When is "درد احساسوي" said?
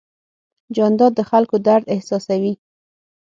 1.67-2.53